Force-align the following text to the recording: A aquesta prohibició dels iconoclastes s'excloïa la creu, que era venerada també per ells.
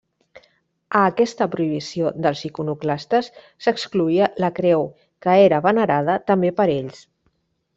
A 0.99 1.01
aquesta 1.09 1.47
prohibició 1.55 2.13
dels 2.25 2.41
iconoclastes 2.49 3.29
s'excloïa 3.67 4.31
la 4.45 4.49
creu, 4.61 4.89
que 5.27 5.37
era 5.43 5.61
venerada 5.69 6.17
també 6.33 6.53
per 6.63 6.71
ells. 6.81 7.07